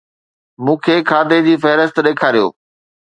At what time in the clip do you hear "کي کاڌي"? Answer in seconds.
0.83-1.39